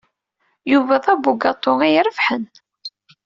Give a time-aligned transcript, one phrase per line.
[0.71, 2.45] Yuba d abugaṭu ay irebḥen.